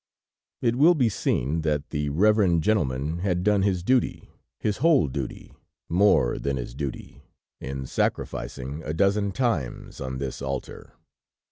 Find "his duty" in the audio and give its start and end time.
3.61-4.31, 6.57-7.21